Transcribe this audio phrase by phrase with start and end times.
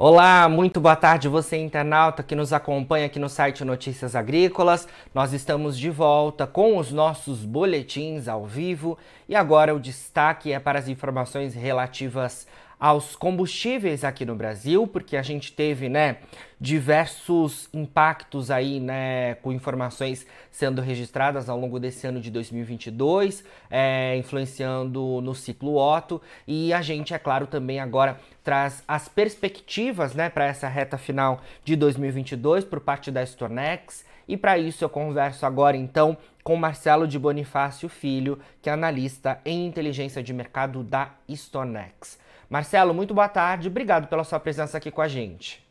[0.00, 4.86] Olá, muito boa tarde você internauta que nos acompanha aqui no site Notícias Agrícolas.
[5.12, 8.96] Nós estamos de volta com os nossos boletins ao vivo
[9.28, 12.46] e agora o destaque é para as informações relativas
[12.78, 16.18] aos combustíveis aqui no Brasil, porque a gente teve, né,
[16.60, 24.16] diversos impactos aí, né, com informações sendo registradas ao longo desse ano de 2022, é,
[24.16, 30.28] influenciando no ciclo Otto, e a gente, é claro, também agora traz as perspectivas, né,
[30.28, 35.46] para essa reta final de 2022 por parte da Stornex, e para isso eu converso
[35.46, 41.10] agora então com Marcelo de Bonifácio Filho, que é analista em inteligência de mercado da
[41.28, 42.18] Stornex.
[42.48, 43.68] Marcelo, muito boa tarde.
[43.68, 45.66] Obrigado pela sua presença aqui com a gente.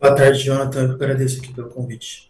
[0.00, 0.86] Boa tarde, Jonathan.
[0.88, 2.29] Eu agradeço aqui pelo convite.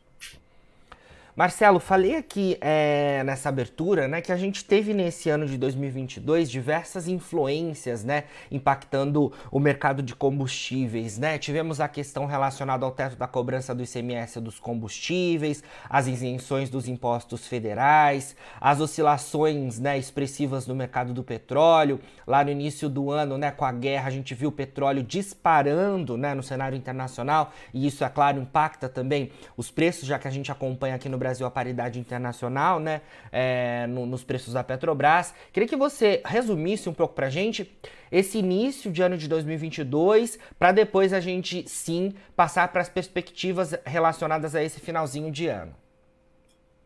[1.36, 6.50] Marcelo, falei aqui é, nessa abertura, né, que a gente teve nesse ano de 2022
[6.50, 11.38] diversas influências, né, impactando o mercado de combustíveis, né?
[11.38, 16.88] Tivemos a questão relacionada ao teto da cobrança do ICMS dos combustíveis, as isenções dos
[16.88, 22.00] impostos federais, as oscilações, né, expressivas no mercado do petróleo.
[22.26, 26.16] Lá no início do ano, né, com a guerra, a gente viu o petróleo disparando,
[26.16, 30.30] né, no cenário internacional, e isso, é claro, impacta também os preços, já que a
[30.30, 35.32] gente acompanha aqui no Brasil a paridade internacional, né, é, no, nos preços da Petrobras.
[35.52, 37.70] Queria que você resumisse um pouco para a gente
[38.10, 43.72] esse início de ano de 2022, para depois a gente sim passar para as perspectivas
[43.84, 45.72] relacionadas a esse finalzinho de ano.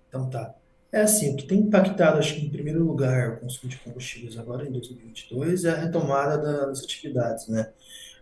[0.08, 0.54] Então tá.
[0.92, 4.38] É assim, o que tem impactado, acho que em primeiro lugar, o consumo de combustíveis
[4.38, 7.70] agora em 2022 é a retomada das atividades, né?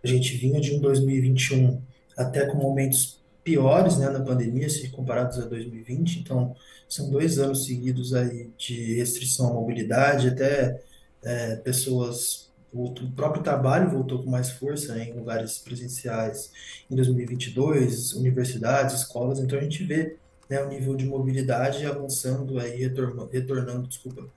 [0.03, 1.79] A gente vinha de um 2021
[2.17, 6.19] até com momentos piores, né, na pandemia, se comparados a 2020.
[6.19, 6.55] Então,
[6.87, 10.81] são dois anos seguidos aí de restrição à mobilidade, até
[11.23, 16.51] é, pessoas, o próprio trabalho voltou com mais força né, em lugares presenciais
[16.89, 19.39] em 2022, universidades, escolas.
[19.39, 20.17] Então, a gente vê
[20.49, 24.27] né, o nível de mobilidade avançando aí, retornando, retornando desculpa,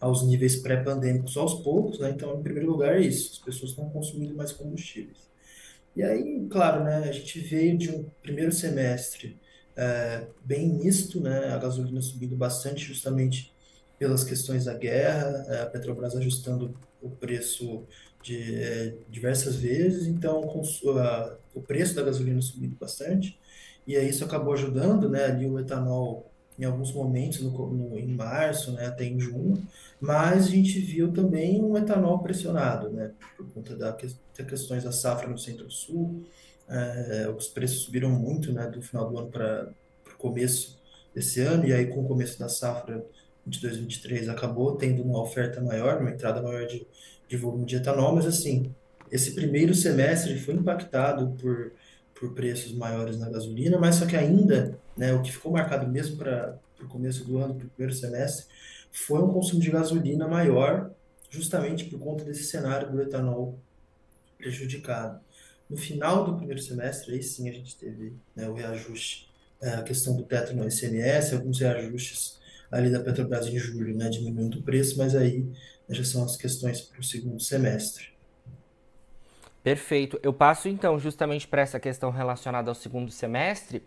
[0.00, 2.10] aos níveis pré-pandêmicos aos poucos, né?
[2.10, 3.32] Então, em primeiro lugar, é isso.
[3.32, 5.26] As pessoas estão consumindo mais combustíveis.
[5.96, 9.40] E aí, claro, né, a gente veio de um primeiro semestre
[9.74, 13.50] é, bem misto, né, a gasolina subindo bastante justamente
[13.98, 17.86] pelas questões da guerra, é, a Petrobras ajustando o preço
[18.22, 20.42] de é, diversas vezes, então
[21.54, 23.40] o preço da gasolina subindo bastante,
[23.86, 28.08] e aí isso acabou ajudando, né, ali o etanol em alguns momentos, no, no, em
[28.08, 29.62] março, né, até em junho,
[30.00, 34.92] mas a gente viu também um etanol pressionado, né, por conta da, das questões da
[34.92, 36.24] safra no Centro-Sul,
[36.68, 39.68] é, os preços subiram muito, né, do final do ano para
[40.12, 40.78] o começo
[41.14, 43.04] desse ano, e aí com o começo da safra
[43.48, 46.86] 22-23 acabou tendo uma oferta maior, uma entrada maior de,
[47.28, 48.74] de volume de etanol, mas assim,
[49.10, 51.72] esse primeiro semestre foi impactado por
[52.18, 56.16] por preços maiores na gasolina, mas só que ainda, né, o que ficou marcado mesmo
[56.16, 58.46] para o começo do ano, para o primeiro semestre,
[58.90, 60.90] foi um consumo de gasolina maior,
[61.30, 63.58] justamente por conta desse cenário do etanol
[64.38, 65.20] prejudicado.
[65.68, 69.28] No final do primeiro semestre, aí sim a gente teve né, o reajuste,
[69.60, 72.38] é, a questão do teto no ICMS, alguns reajustes
[72.70, 75.46] ali da Petrobras em julho, né, diminuindo o preço, mas aí
[75.88, 78.15] já são as questões para o segundo semestre.
[79.66, 80.16] Perfeito.
[80.22, 83.82] Eu passo então justamente para essa questão relacionada ao segundo semestre,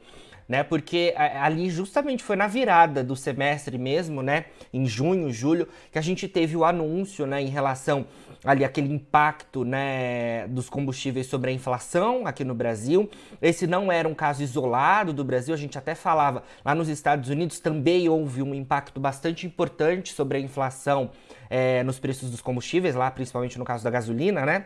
[0.46, 0.62] né?
[0.62, 4.48] Porque ali justamente foi na virada do semestre mesmo, né?
[4.74, 7.42] Em junho, julho, que a gente teve o anúncio, né?
[7.42, 8.06] Em relação
[8.44, 10.50] ali aquele impacto, né?
[10.50, 13.10] Dos combustíveis sobre a inflação aqui no Brasil.
[13.42, 15.54] Esse não era um caso isolado do Brasil.
[15.54, 20.40] A gente até falava lá nos Estados Unidos também houve um impacto bastante importante sobre
[20.40, 21.12] a inflação
[21.50, 24.66] é, nos preços dos combustíveis lá, principalmente no caso da gasolina, né?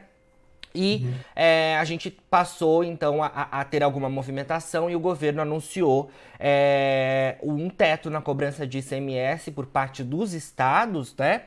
[0.76, 1.14] E uhum.
[1.36, 7.38] é, a gente passou então a, a, ter alguma movimentação e o governo anunciou é,
[7.44, 11.44] um teto na cobrança de ICMS por parte dos estados, né?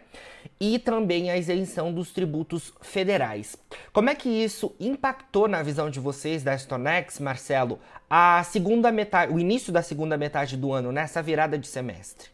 [0.60, 3.56] E também a isenção dos tributos federais.
[3.92, 9.32] Como é que isso impactou na visão de vocês da Stonex, Marcelo, a segunda metade,
[9.32, 12.30] o início da segunda metade do ano, nessa virada de semestre?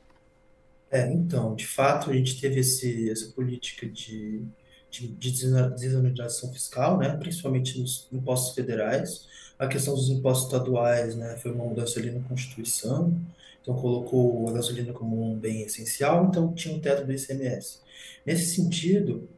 [0.90, 4.44] É, então, de fato, a gente teve esse, essa política de
[4.92, 5.32] de, de
[5.78, 9.26] desoneração fiscal, né, principalmente nos impostos federais.
[9.58, 13.18] A questão dos impostos estaduais, né, foi uma mudança ali na Constituição,
[13.60, 17.80] então colocou a gasolina como um bem essencial, então tinha um teto do ICMS.
[18.26, 19.28] Nesse sentido,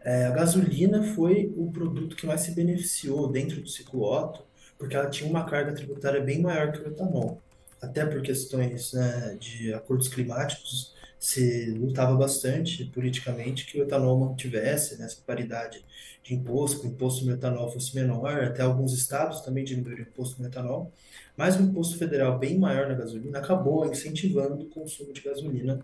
[0.00, 4.42] é, a gasolina foi o produto que mais se beneficiou dentro do ciclo Otto,
[4.76, 7.40] porque ela tinha uma carga tributária bem maior que o etanol.
[7.80, 14.98] até por questões, né, de acordos climáticos, se lutava bastante politicamente que o etanol mantivesse
[14.98, 15.82] né, essa paridade
[16.22, 20.06] de imposto, que o imposto no etanol fosse menor, até alguns estados também diminuíram o
[20.06, 20.92] imposto no etanol,
[21.34, 25.80] mas o imposto federal bem maior na gasolina acabou incentivando o consumo de gasolina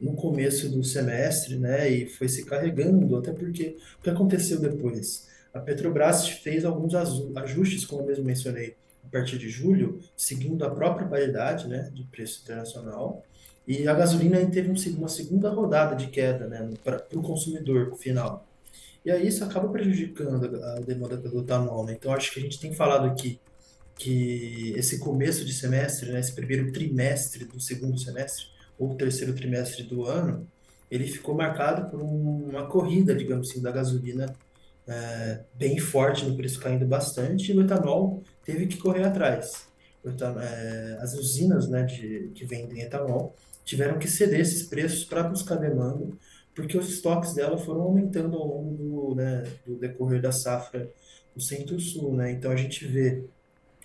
[0.00, 5.28] no começo do semestre, né, e foi se carregando, até porque o que aconteceu depois?
[5.54, 10.70] A Petrobras fez alguns ajustes, como eu mesmo mencionei, a partir de julho, seguindo a
[10.70, 13.24] própria paridade, né, de preço internacional,
[13.70, 14.68] e a gasolina teve
[14.98, 18.44] uma segunda rodada de queda, né, para o consumidor final.
[19.04, 21.92] E aí isso acaba prejudicando a, demanda pelo etanol, né?
[21.92, 23.38] Então acho que a gente tem falado aqui
[23.96, 28.46] que esse começo de semestre, né, esse primeiro trimestre do segundo semestre,
[28.76, 30.48] ou terceiro trimestre do ano,
[30.90, 34.34] ele ficou marcado por uma corrida, digamos assim, da gasolina
[34.88, 39.68] é, bem forte, no preço caindo bastante, e o etanol teve que correr atrás.
[40.04, 45.56] É, as usinas né, de, que vendem etanol tiveram que ceder esses preços para buscar
[45.56, 46.08] demanda,
[46.54, 50.90] porque os estoques dela foram aumentando ao longo do, né, do decorrer da safra
[51.34, 52.14] do Centro-Sul.
[52.14, 52.32] Né?
[52.32, 53.24] Então a gente vê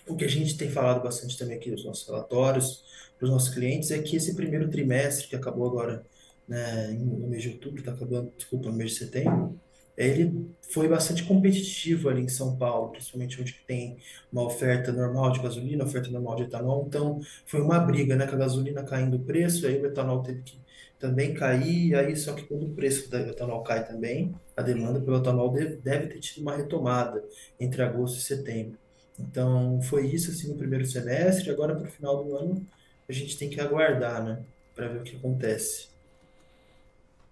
[0.06, 2.84] o que a gente tem falado bastante também aqui nos nossos relatórios,
[3.18, 6.04] para os nossos clientes, é que esse primeiro trimestre, que acabou agora
[6.46, 9.58] né, no mês de outubro, está acabando, desculpa, no mês de setembro,
[9.96, 13.96] ele foi bastante competitivo ali em São Paulo, principalmente onde tem
[14.32, 16.84] uma oferta normal de gasolina, oferta normal de etanol.
[16.86, 18.26] Então, foi uma briga, né?
[18.26, 20.60] Com a gasolina caindo o preço, aí o etanol teve que
[20.98, 25.18] também cair, aí só que quando o preço do etanol cai também, a demanda pelo
[25.18, 27.22] etanol deve, deve ter tido uma retomada
[27.60, 28.78] entre agosto e setembro.
[29.18, 32.66] Então, foi isso assim no primeiro semestre, agora para o final do ano
[33.08, 34.42] a gente tem que aguardar, né?
[34.74, 35.88] Para ver o que acontece.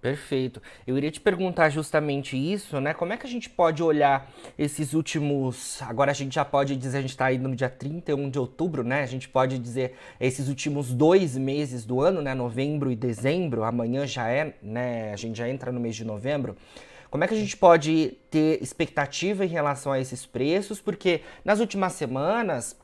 [0.04, 0.60] Perfeito.
[0.86, 2.92] Eu iria te perguntar justamente isso, né?
[2.92, 5.80] Como é que a gente pode olhar esses últimos.
[5.80, 8.84] Agora a gente já pode dizer, a gente está indo no dia 31 de outubro,
[8.84, 9.00] né?
[9.00, 12.34] A gente pode dizer esses últimos dois meses do ano, né?
[12.34, 15.10] Novembro e dezembro, amanhã já é, né?
[15.10, 16.54] A gente já entra no mês de novembro.
[17.10, 20.82] Como é que a gente pode ter expectativa em relação a esses preços?
[20.82, 22.76] Porque nas últimas semanas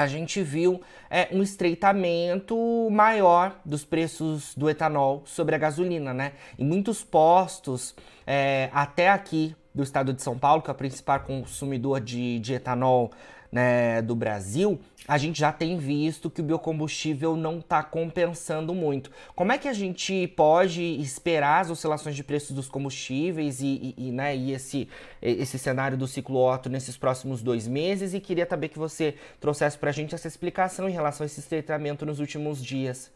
[0.00, 6.32] a gente viu é, um estreitamento maior dos preços do etanol sobre a gasolina, né?
[6.58, 7.94] Em muitos postos,
[8.26, 12.54] é, até aqui do estado de São Paulo, que é o principal consumidor de, de
[12.54, 13.10] etanol
[13.52, 19.10] né, do Brasil, a gente já tem visto que o biocombustível não está compensando muito.
[19.34, 24.08] Como é que a gente pode esperar as oscilações de preços dos combustíveis e, e,
[24.08, 24.88] e, né, e esse,
[25.20, 28.14] esse cenário do ciclo Otto nesses próximos dois meses?
[28.14, 31.40] E queria também que você trouxesse para a gente essa explicação em relação a esse
[31.40, 33.10] estreitamento nos últimos dias.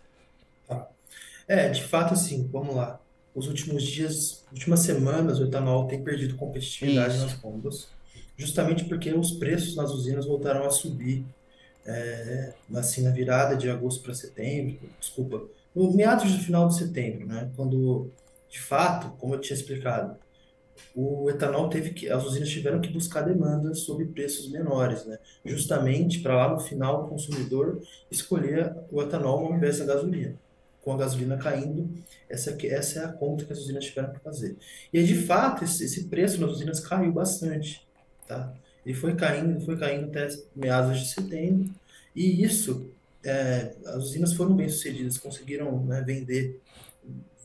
[0.66, 0.88] Tá.
[1.46, 2.98] É, de fato, assim, vamos lá.
[3.34, 7.24] Os últimos dias, últimas semanas, o etanol tem perdido competitividade Isso.
[7.24, 7.88] nas bombas
[8.36, 11.24] justamente porque os preços nas usinas voltaram a subir,
[11.86, 15.44] é, assim, na virada de agosto para setembro, desculpa,
[15.74, 18.10] no meados do final de setembro, né, quando,
[18.48, 20.16] de fato, como eu tinha explicado,
[20.94, 26.20] o etanol teve que, as usinas tiveram que buscar demandas sobre preços menores, né, justamente
[26.20, 30.36] para lá no final o consumidor escolher o etanol ao invés da gasolina
[30.84, 31.90] com a gasolina caindo,
[32.28, 34.56] essa, essa é a conta que as usinas tiveram para fazer.
[34.92, 37.84] E de fato, esse, esse preço nas usinas caiu bastante
[38.26, 38.52] tá?
[38.84, 41.72] Ele foi caindo, foi caindo até meados de setembro,
[42.14, 42.90] e isso,
[43.24, 46.60] é, as usinas foram bem sucedidas, conseguiram né, vender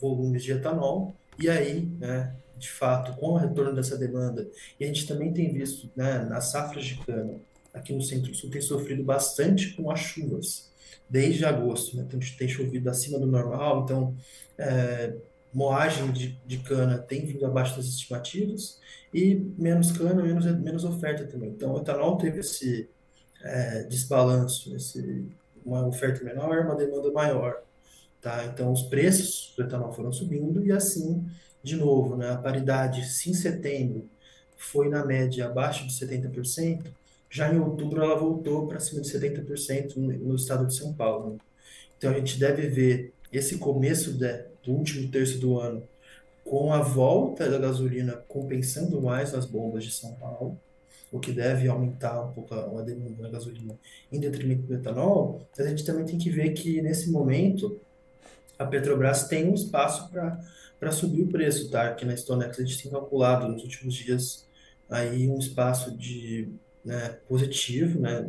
[0.01, 4.47] volumes de etanol, e aí, né, de fato, com o retorno dessa demanda,
[4.79, 7.35] e a gente também tem visto né, nas safras de cana,
[7.73, 10.69] aqui no Centro-Sul, tem sofrido bastante com as chuvas,
[11.09, 14.15] desde agosto, né, tem, tem chovido acima do normal, então,
[14.57, 15.15] é,
[15.53, 18.79] moagem de, de cana tem vindo abaixo das estimativas,
[19.13, 21.49] e menos cana, menos, menos oferta também.
[21.49, 22.87] Então, o etanol teve esse
[23.41, 25.25] é, desbalanço, esse,
[25.65, 27.61] uma oferta menor, uma demanda maior.
[28.21, 28.45] Tá?
[28.45, 31.25] Então, os preços do etanol foram subindo e assim,
[31.63, 34.07] de novo, né, a paridade, se em setembro
[34.57, 36.85] foi na média abaixo de 70%,
[37.29, 41.37] já em outubro ela voltou para cima de 70% no, estado de São Paulo.
[41.97, 45.83] Então, a gente deve ver esse começo de, do último terço do ano
[46.43, 50.59] com a volta da gasolina compensando mais nas bombas de São Paulo,
[51.11, 53.77] o que deve aumentar um pouco a, demanda da gasolina
[54.11, 57.79] em detrimento do etanol, mas a gente também tem que ver que nesse momento
[58.57, 61.89] a Petrobras tem um espaço para subir o preço, tá?
[61.89, 64.47] Aqui na Stonex a gente tem calculado nos últimos dias
[64.89, 66.49] aí um espaço de
[66.83, 68.27] né, positivo, né,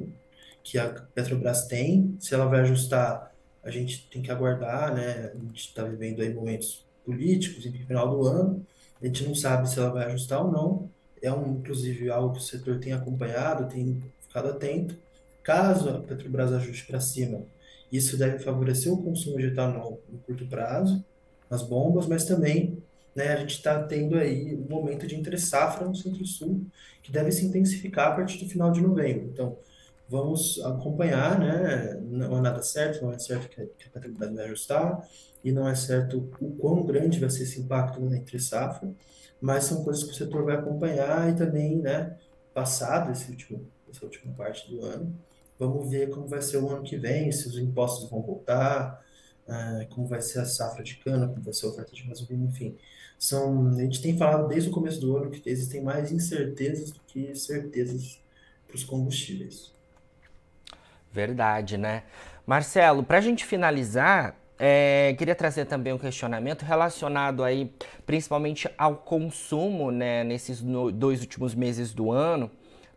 [0.63, 2.17] que a Petrobras tem.
[2.21, 5.33] Se ela vai ajustar, a gente tem que aguardar, né?
[5.35, 8.67] A gente está vivendo aí momentos políticos em final do ano.
[9.01, 10.91] A gente não sabe se ela vai ajustar ou não.
[11.23, 14.97] É um, inclusive algo que o setor tem acompanhado, tem ficado atento.
[15.43, 17.43] Caso a Petrobras ajuste para cima
[17.91, 21.03] Isso deve favorecer o consumo de etanol no curto prazo,
[21.49, 22.79] nas bombas, mas também
[23.15, 26.67] né, a gente está tendo aí um momento de entre-safra no Centro-Sul,
[27.03, 29.29] que deve se intensificar a partir do final de novembro.
[29.33, 29.59] Então,
[30.09, 31.99] vamos acompanhar, né?
[32.03, 35.09] Não é nada certo, não é certo que a categoria vai ajustar,
[35.43, 38.93] e não é certo o quão grande vai ser esse impacto na entre-safra,
[39.41, 42.17] mas são coisas que o setor vai acompanhar e também, né,
[42.53, 45.15] passado esse último, essa última parte do ano,
[45.59, 49.03] vamos ver como vai ser o ano que vem, se os impostos vão voltar,
[49.51, 52.47] uh, como vai ser a safra de cana, como vai ser a oferta de gasolina,
[52.47, 52.77] enfim.
[53.19, 57.01] São, a gente tem falado desde o começo do ano que existem mais incertezas do
[57.07, 58.19] que certezas
[58.67, 59.73] para os combustíveis.
[61.13, 62.05] Verdade, né?
[62.47, 67.73] Marcelo, para a gente finalizar, é, queria trazer também um questionamento relacionado aí
[68.07, 72.51] principalmente ao consumo, né, nesses no, dois últimos meses do ano.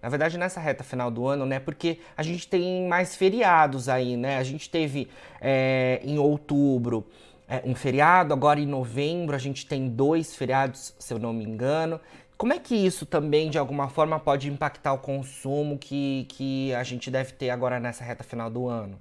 [0.03, 1.61] Na verdade, nessa reta final do ano, né?
[1.61, 4.37] Porque a gente tem mais feriados aí, né?
[4.37, 5.07] A gente teve
[5.39, 7.07] é, em outubro
[7.47, 11.45] é, um feriado, agora em novembro a gente tem dois feriados, se eu não me
[11.45, 12.01] engano.
[12.37, 16.83] Como é que isso também, de alguma forma, pode impactar o consumo que, que a
[16.83, 18.99] gente deve ter agora nessa reta final do ano?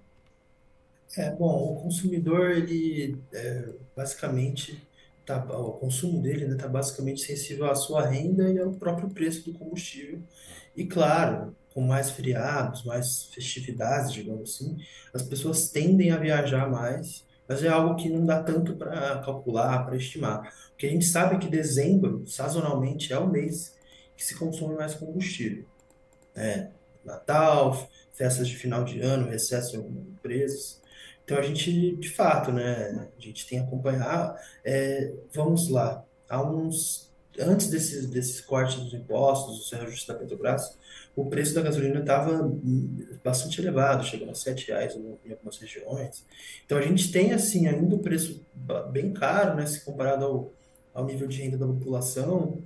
[1.17, 4.81] É, bom, o consumidor, ele é, basicamente,
[5.27, 9.11] tá, o consumo dele está né, tá basicamente sensível à sua renda e ao próprio
[9.11, 10.21] preço do combustível.
[10.77, 14.77] E claro, com mais feriados, mais festividades, digamos assim,
[15.13, 19.85] as pessoas tendem a viajar mais, mas é algo que não dá tanto para calcular,
[19.85, 20.53] para estimar.
[20.71, 23.77] Porque a gente sabe que dezembro, sazonalmente, é o mês
[24.17, 25.65] que se consome mais combustível.
[26.35, 26.69] É,
[27.05, 30.81] Natal, festas de final de ano, recesso em algumas empresas.
[31.25, 34.35] Então a gente, de fato, né, a gente tem que acompanhar.
[34.65, 40.77] É, vamos lá, há uns antes desses, desses cortes dos impostos, os reajustes da Petrobras,
[41.15, 42.51] o preço da gasolina estava
[43.23, 46.25] bastante elevado, chegou a R$ reais em algumas regiões.
[46.65, 48.45] Então a gente tem assim ainda um preço
[48.91, 50.53] bem caro, né, se comparado ao,
[50.95, 52.63] ao nível de renda da população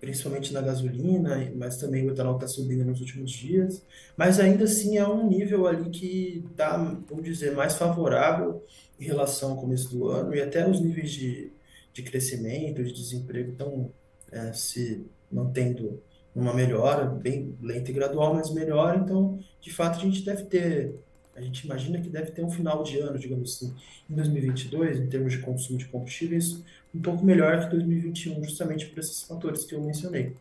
[0.00, 3.82] principalmente na gasolina, mas também o etanol está subindo nos últimos dias.
[4.16, 6.76] Mas ainda assim é um nível ali que está,
[7.08, 8.64] vamos dizer, mais favorável
[8.98, 11.52] em relação ao começo do ano e até os níveis de,
[11.92, 13.90] de crescimento, de desemprego estão
[14.32, 16.02] é, se mantendo
[16.34, 18.96] uma melhora, bem lenta e gradual, mas melhor.
[18.96, 20.94] Então, de fato, a gente deve ter
[21.38, 23.72] a gente imagina que deve ter um final de ano, digamos assim,
[24.10, 28.98] em 2022, em termos de consumo de combustíveis, um pouco melhor que 2021, justamente por
[28.98, 30.34] esses fatores que eu mencionei.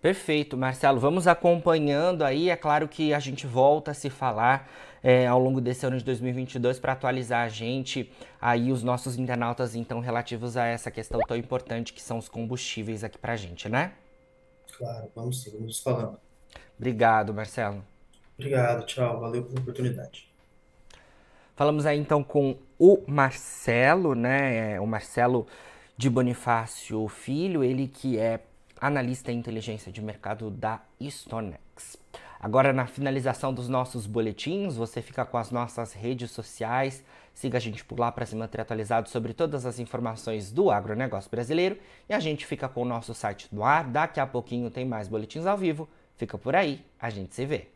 [0.00, 1.00] Perfeito, Marcelo.
[1.00, 2.50] Vamos acompanhando aí.
[2.50, 4.70] É claro que a gente volta a se falar
[5.06, 9.76] é, ao longo desse ano de 2022 para atualizar a gente, aí os nossos internautas,
[9.76, 13.68] então, relativos a essa questão tão importante que são os combustíveis aqui para a gente,
[13.68, 13.92] né?
[14.76, 16.18] Claro, vamos sim, vamos falando.
[16.76, 17.84] Obrigado, Marcelo.
[18.36, 19.20] Obrigado, tchau.
[19.20, 20.28] Valeu pela oportunidade.
[21.54, 24.74] Falamos aí então com o Marcelo, né?
[24.74, 25.46] É, o Marcelo
[25.96, 28.40] de Bonifácio Filho, ele que é
[28.80, 31.65] analista em inteligência de mercado da Stonex.
[32.46, 37.02] Agora, na finalização dos nossos boletins, você fica com as nossas redes sociais.
[37.34, 41.28] Siga a gente por lá para se manter atualizado sobre todas as informações do agronegócio
[41.28, 41.76] brasileiro.
[42.08, 43.88] E a gente fica com o nosso site no ar.
[43.88, 45.88] Daqui a pouquinho tem mais boletins ao vivo.
[46.14, 47.75] Fica por aí, a gente se vê.